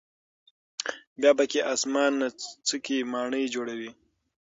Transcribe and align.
بیا 1.19 1.31
پکې 1.37 1.59
آسمانڅکې 1.73 2.97
ماڼۍ 3.11 3.45
جوړوي. 3.53 3.91